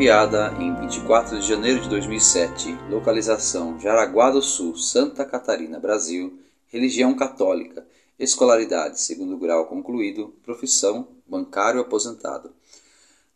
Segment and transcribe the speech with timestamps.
[0.00, 6.38] enviada em 24 de janeiro de 2007, localização Jaraguá do Sul, Santa Catarina, Brasil,
[6.68, 7.86] religião católica,
[8.18, 12.50] escolaridade segundo grau concluído, profissão bancário aposentado.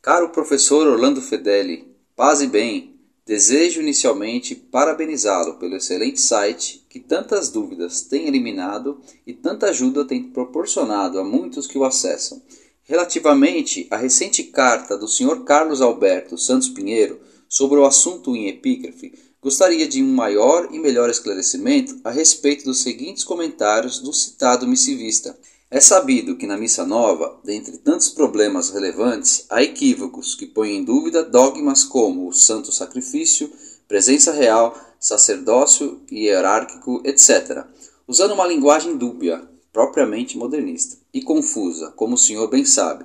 [0.00, 2.94] Caro professor Orlando Fedeli, paz e bem,
[3.26, 10.22] desejo inicialmente parabenizá-lo pelo excelente site que tantas dúvidas tem eliminado e tanta ajuda tem
[10.22, 12.40] proporcionado a muitos que o acessam.
[12.84, 15.44] Relativamente à recente carta do Sr.
[15.44, 21.08] Carlos Alberto Santos Pinheiro sobre o assunto em epígrafe, gostaria de um maior e melhor
[21.08, 25.38] esclarecimento a respeito dos seguintes comentários do citado missivista.
[25.70, 30.84] É sabido que na Missa Nova, dentre tantos problemas relevantes, há equívocos que põem em
[30.84, 33.50] dúvida dogmas como o santo sacrifício,
[33.86, 37.64] presença real, sacerdócio hierárquico, etc.,
[38.08, 43.04] usando uma linguagem dúbia, propriamente modernista, e confusa, como o senhor bem sabe.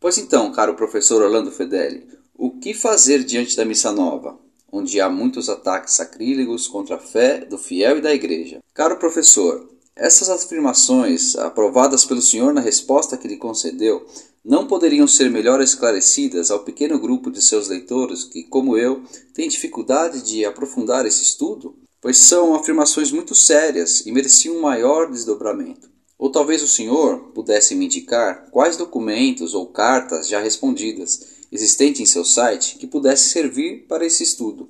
[0.00, 4.38] Pois então, caro professor Orlando Fedeli, o que fazer diante da missa nova,
[4.70, 8.60] onde há muitos ataques sacrílegos contra a fé do fiel e da igreja?
[8.74, 14.06] Caro professor, essas afirmações, aprovadas pelo senhor na resposta que lhe concedeu,
[14.44, 19.02] não poderiam ser melhor esclarecidas ao pequeno grupo de seus leitores que, como eu,
[19.34, 21.74] têm dificuldade de aprofundar esse estudo?
[22.00, 25.88] Pois são afirmações muito sérias e mereciam um maior desdobramento.
[26.18, 32.06] Ou talvez o senhor pudesse me indicar quais documentos ou cartas já respondidas existentes em
[32.06, 34.68] seu site que pudesse servir para esse estudo.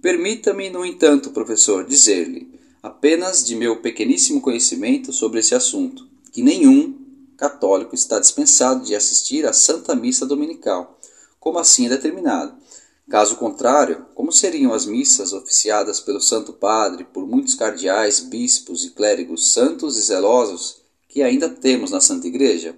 [0.00, 6.98] Permita-me, no entanto, professor, dizer-lhe, apenas de meu pequeníssimo conhecimento sobre esse assunto, que nenhum
[7.36, 10.98] católico está dispensado de assistir à Santa Missa Dominical,
[11.38, 12.59] como assim é determinado
[13.10, 18.90] Caso contrário, como seriam as missas oficiadas pelo Santo Padre por muitos cardeais, bispos e
[18.90, 20.76] clérigos santos e zelosos
[21.08, 22.76] que ainda temos na Santa Igreja?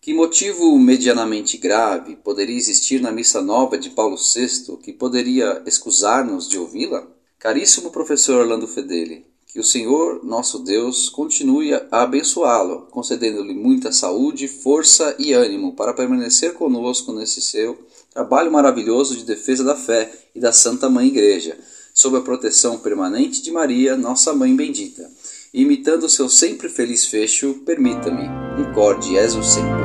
[0.00, 6.48] Que motivo medianamente grave poderia existir na missa nova de Paulo VI que poderia excusar-nos
[6.48, 7.06] de ouvi-la?
[7.38, 14.48] Caríssimo professor Orlando Fedeli, que o Senhor, nosso Deus, continue a abençoá-lo, concedendo-lhe muita saúde,
[14.48, 17.78] força e ânimo para permanecer conosco nesse seu
[18.12, 21.56] trabalho maravilhoso de defesa da fé e da Santa Mãe Igreja,
[21.94, 25.08] sob a proteção permanente de Maria, nossa Mãe bendita.
[25.52, 28.28] E imitando seu sempre feliz fecho, permita-me,
[28.60, 29.84] incorde Jesus sempre.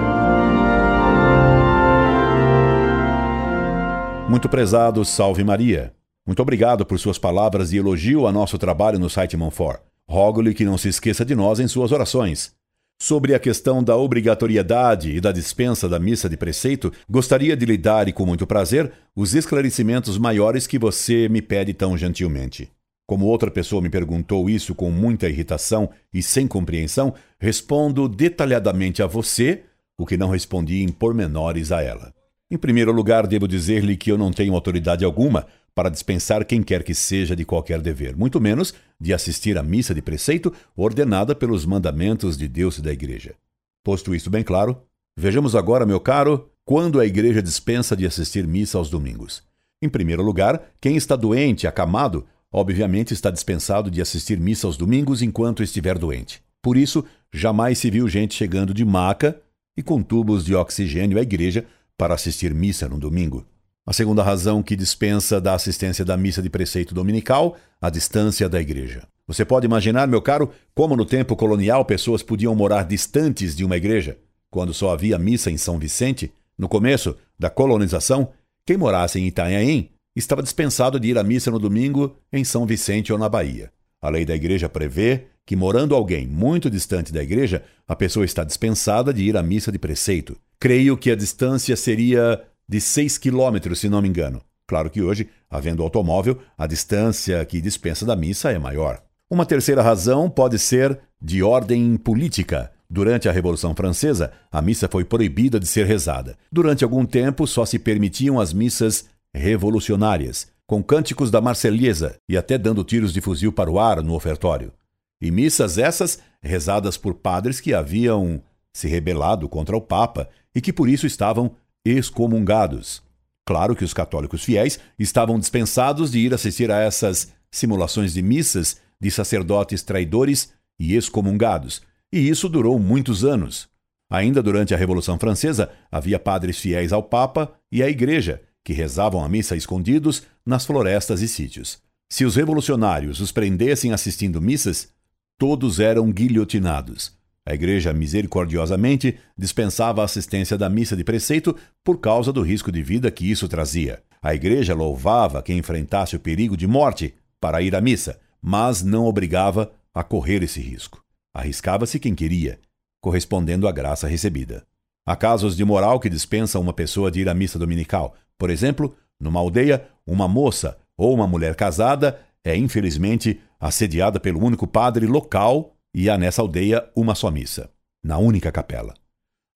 [4.28, 5.99] Muito prezado, salve Maria.
[6.30, 9.82] Muito obrigado por suas palavras de elogio a nosso trabalho no site Monfort.
[10.08, 12.54] Rogo-lhe que não se esqueça de nós em suas orações.
[13.02, 17.80] Sobre a questão da obrigatoriedade e da dispensa da missa de preceito, gostaria de lhe
[17.80, 22.70] dar, e com muito prazer, os esclarecimentos maiores que você me pede tão gentilmente.
[23.08, 29.08] Como outra pessoa me perguntou isso com muita irritação e sem compreensão, respondo detalhadamente a
[29.08, 29.64] você
[29.98, 32.14] o que não respondi em pormenores a ela.
[32.52, 36.84] Em primeiro lugar, devo dizer-lhe que eu não tenho autoridade alguma para dispensar quem quer
[36.84, 41.66] que seja de qualquer dever, muito menos de assistir à missa de preceito ordenada pelos
[41.66, 43.36] mandamentos de Deus e da Igreja.
[43.84, 44.82] Posto isto bem claro,
[45.18, 49.44] vejamos agora, meu caro, quando a Igreja dispensa de assistir missa aos domingos.
[49.82, 55.22] Em primeiro lugar, quem está doente, acamado, obviamente está dispensado de assistir missa aos domingos
[55.22, 56.42] enquanto estiver doente.
[56.62, 59.40] Por isso, jamais se viu gente chegando de maca
[59.78, 61.66] e com tubos de oxigênio à igreja
[61.98, 63.46] para assistir missa no domingo.
[63.90, 68.62] A segunda razão que dispensa da assistência da missa de preceito dominical, a distância da
[68.62, 69.02] igreja.
[69.26, 73.76] Você pode imaginar, meu caro, como no tempo colonial pessoas podiam morar distantes de uma
[73.76, 74.16] igreja,
[74.52, 78.30] quando só havia missa em São Vicente, no começo da colonização,
[78.64, 83.12] quem morasse em Itanhaém estava dispensado de ir à missa no domingo em São Vicente
[83.12, 83.72] ou na Bahia.
[84.00, 88.44] A lei da igreja prevê que, morando alguém muito distante da igreja, a pessoa está
[88.44, 90.38] dispensada de ir à missa de preceito.
[90.60, 92.40] Creio que a distância seria
[92.70, 94.42] de 6 quilômetros, se não me engano.
[94.68, 99.02] Claro que hoje, havendo automóvel, a distância que dispensa da missa é maior.
[99.28, 102.72] Uma terceira razão pode ser de ordem política.
[102.88, 106.38] Durante a Revolução Francesa, a missa foi proibida de ser rezada.
[106.52, 112.56] Durante algum tempo, só se permitiam as missas revolucionárias, com cânticos da Marselhesa e até
[112.56, 114.72] dando tiros de fuzil para o ar no ofertório.
[115.20, 118.42] E missas essas rezadas por padres que haviam
[118.72, 121.52] se rebelado contra o Papa e que por isso estavam
[121.92, 123.02] excomungados.
[123.46, 128.78] Claro que os católicos fiéis estavam dispensados de ir assistir a essas simulações de missas
[129.02, 131.82] de sacerdotes traidores e excomungados,
[132.12, 133.68] e isso durou muitos anos.
[134.10, 139.24] Ainda durante a Revolução Francesa, havia padres fiéis ao Papa e à Igreja, que rezavam
[139.24, 141.80] a missa escondidos nas florestas e sítios.
[142.12, 144.90] Se os revolucionários os prendessem assistindo missas,
[145.38, 147.19] todos eram guilhotinados.
[147.46, 152.84] A igreja misericordiosamente dispensava a assistência da missa de preceito por causa do risco de
[152.84, 154.02] vida que isso trazia.
[154.22, 159.06] a igreja louvava quem enfrentasse o perigo de morte para ir à missa, mas não
[159.06, 161.02] obrigava a correr esse risco.
[161.34, 162.60] Arriscava-se quem queria,
[163.02, 164.66] correspondendo à graça recebida.
[165.06, 168.16] Há casos de moral que dispensam uma pessoa de ir à missa dominical.
[168.38, 174.68] Por exemplo, numa aldeia, uma moça ou uma mulher casada é infelizmente assediada pelo único
[174.68, 177.70] padre local e há nessa aldeia uma só missa,
[178.04, 178.94] na única capela.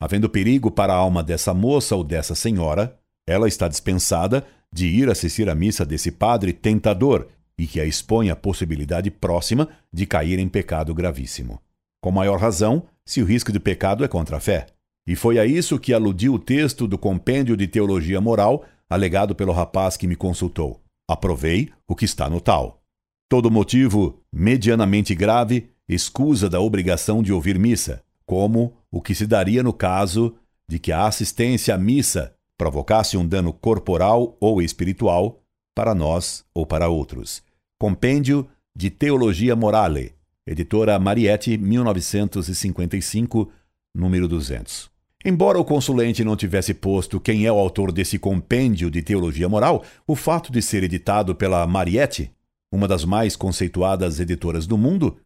[0.01, 5.09] Havendo perigo para a alma dessa moça ou dessa senhora, ela está dispensada de ir
[5.09, 7.27] assistir à missa desse padre tentador
[7.57, 11.61] e que a expõe à possibilidade próxima de cair em pecado gravíssimo.
[12.01, 14.67] Com maior razão, se o risco de pecado é contra a fé.
[15.05, 19.51] E foi a isso que aludiu o texto do Compêndio de Teologia Moral, alegado pelo
[19.51, 20.81] rapaz que me consultou.
[21.07, 22.81] Aprovei o que está no tal.
[23.29, 29.61] Todo motivo medianamente grave escusa da obrigação de ouvir missa, como o que se daria
[29.61, 30.35] no caso
[30.67, 35.41] de que a assistência à missa provocasse um dano corporal ou espiritual
[35.75, 37.43] para nós ou para outros.
[37.79, 40.13] Compêndio de Teologia Morale,
[40.47, 43.51] editora Mariette, 1955,
[43.93, 44.89] número 200.
[45.25, 49.83] Embora o consulente não tivesse posto quem é o autor desse compêndio de teologia moral,
[50.05, 52.29] o fato de ser editado pela Mariette,
[52.69, 55.17] uma das mais conceituadas editoras do mundo,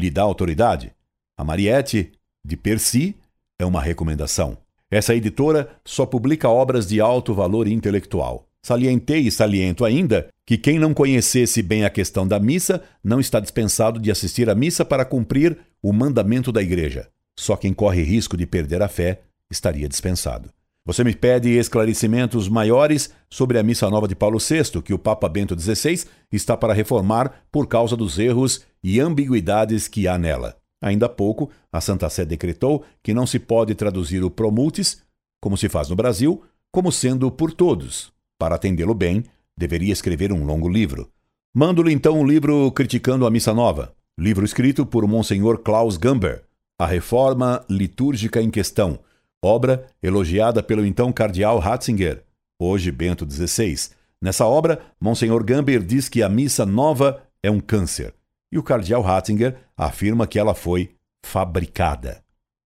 [0.00, 0.92] lhe dá autoridade.
[1.36, 2.12] A Mariette,
[2.44, 3.14] de per si,
[3.58, 4.56] é uma recomendação.
[4.90, 8.46] Essa editora só publica obras de alto valor intelectual.
[8.62, 13.38] Salientei e saliento ainda que quem não conhecesse bem a questão da missa não está
[13.38, 17.08] dispensado de assistir à missa para cumprir o mandamento da igreja.
[17.38, 19.20] Só quem corre risco de perder a fé
[19.50, 20.50] estaria dispensado.
[20.84, 25.28] Você me pede esclarecimentos maiores sobre a Missa Nova de Paulo VI, que o Papa
[25.28, 30.56] Bento XVI está para reformar por causa dos erros e ambiguidades que há nela.
[30.82, 35.02] Ainda há pouco, a Santa Sé decretou que não se pode traduzir o promultis,
[35.40, 36.42] como se faz no Brasil,
[36.72, 38.12] como sendo por todos.
[38.38, 39.24] Para atendê-lo bem,
[39.56, 41.10] deveria escrever um longo livro.
[41.54, 46.44] Mando-lhe então um livro criticando a Missa Nova, livro escrito por Monsenhor Klaus Gamber,
[46.78, 49.00] A Reforma Litúrgica em Questão,
[49.42, 52.22] obra elogiada pelo então cardeal Ratzinger,
[52.58, 53.90] hoje Bento XVI.
[54.22, 58.14] Nessa obra, Monsenhor Gamber diz que a missa nova é um câncer,
[58.52, 60.94] e o cardeal Ratzinger afirma que ela foi
[61.24, 62.22] fabricada.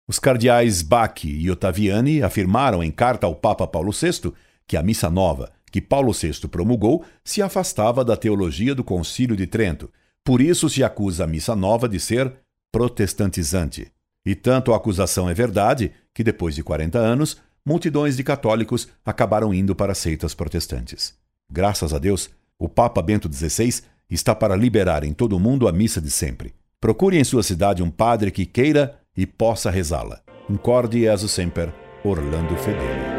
[0.08, 4.32] Os cardeais Bach e Ottaviani afirmaram em carta ao Papa Paulo VI
[4.66, 9.46] que a missa nova que Paulo VI promulgou se afastava da teologia do Concílio de
[9.46, 9.90] Trento.
[10.24, 12.32] Por isso se acusa a missa nova de ser
[12.72, 13.90] protestantizante.
[14.26, 19.54] E tanto a acusação é verdade que, depois de 40 anos, multidões de católicos acabaram
[19.54, 21.14] indo para seitas protestantes.
[21.50, 22.28] Graças a Deus,
[22.58, 26.54] o Papa Bento XVI está para liberar em todo o mundo a missa de sempre.
[26.80, 30.20] Procure em sua cidade um padre que queira e possa rezá-la.
[30.48, 31.72] Incorde e sempre,
[32.04, 33.09] Orlando Fedeli.